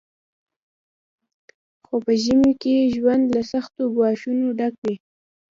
[1.85, 4.95] خو په ژمي کې ژوند له سختو ګواښونو ډک وي